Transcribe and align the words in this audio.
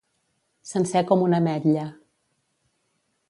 Sencer 0.69 1.03
com 1.11 1.21
una 1.27 1.41
ametlla. 1.45 1.83